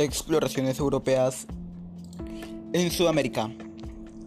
[0.00, 1.46] Exploraciones europeas
[2.72, 3.50] en Sudamérica.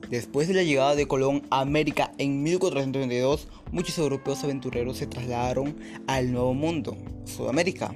[0.08, 5.76] Después de la llegada de Colón a América en 1492, muchos europeos aventureros se trasladaron
[6.06, 6.96] al Nuevo Mundo,
[7.26, 7.96] Sudamérica.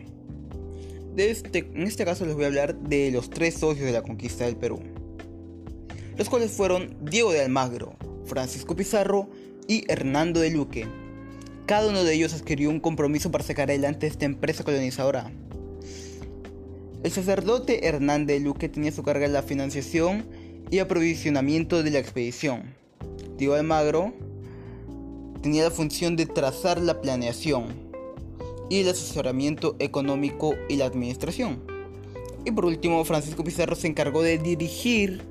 [1.18, 4.46] Este, en este caso les voy a hablar de los tres socios de la conquista
[4.46, 4.80] del Perú,
[6.18, 9.30] los cuales fueron Diego de Almagro, Francisco Pizarro
[9.68, 10.88] y Hernando de Luque.
[11.68, 15.32] Cada uno de ellos adquirió un compromiso para sacar adelante esta empresa colonizadora.
[17.04, 20.26] El sacerdote Hernán de Luque tenía su carga en la financiación
[20.72, 22.74] y aprovisionamiento de la expedición.
[23.38, 24.14] Diego Almagro
[25.42, 27.68] tenía la función de trazar la planeación
[28.70, 31.64] y el asesoramiento económico y la administración.
[32.46, 35.22] Y por último, Francisco Pizarro se encargó de dirigir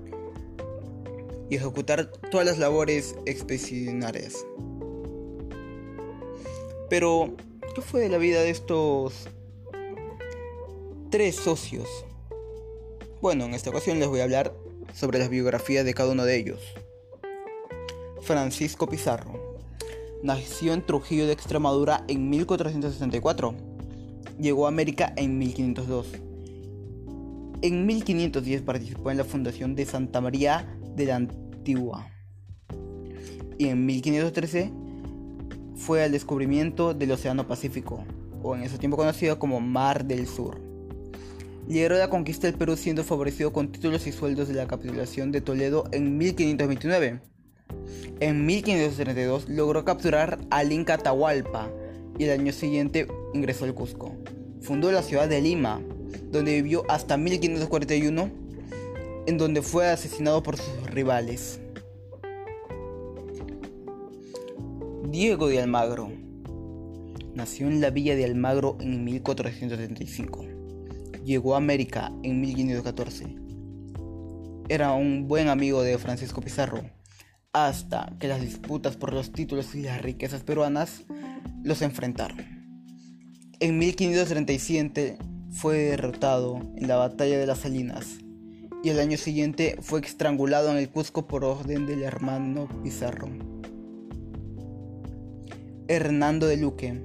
[1.50, 4.46] y ejecutar todas las labores expedicionarias.
[6.88, 7.34] Pero,
[7.74, 9.28] ¿qué fue de la vida de estos
[11.10, 11.88] tres socios.
[13.20, 14.52] Bueno, en esta ocasión les voy a hablar
[14.92, 16.60] sobre las biografías de cada uno de ellos.
[18.22, 19.56] Francisco Pizarro.
[20.22, 23.54] Nació en Trujillo de Extremadura en 1464.
[24.40, 26.06] Llegó a América en 1502.
[27.62, 32.08] En 1510 participó en la fundación de Santa María de la Antigua.
[33.58, 34.72] Y en 1513
[35.76, 38.04] fue al descubrimiento del Océano Pacífico,
[38.42, 40.65] o en ese tiempo conocido como Mar del Sur.
[41.68, 45.40] Lideró la conquista del Perú siendo favorecido con títulos y sueldos de la capitulación de
[45.40, 47.20] Toledo en 1529.
[48.20, 51.68] En 1532 logró capturar al Inca Atahualpa
[52.18, 54.14] y el año siguiente ingresó al Cusco.
[54.60, 55.80] Fundó la ciudad de Lima,
[56.30, 58.30] donde vivió hasta 1541,
[59.26, 61.60] en donde fue asesinado por sus rivales.
[65.10, 66.12] Diego de Almagro
[67.34, 70.55] nació en la villa de Almagro en 1475
[71.26, 73.26] llegó a América en 1514.
[74.68, 76.82] Era un buen amigo de Francisco Pizarro,
[77.52, 81.02] hasta que las disputas por los títulos y las riquezas peruanas
[81.64, 82.38] los enfrentaron.
[83.58, 85.18] En 1537
[85.50, 88.18] fue derrotado en la batalla de las Salinas
[88.84, 93.28] y el año siguiente fue estrangulado en el Cusco por orden del hermano Pizarro.
[95.88, 97.02] Hernando de Luque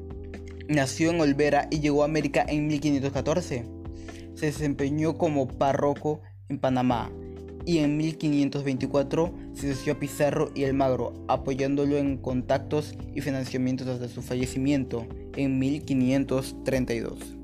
[0.68, 3.81] nació en Olvera y llegó a América en 1514
[4.42, 6.20] se desempeñó como párroco
[6.50, 7.12] en Panamá
[7.64, 14.08] y en 1524 se asoció a Pizarro y Almagro, apoyándolo en contactos y financiamientos hasta
[14.08, 17.41] su fallecimiento en 1532.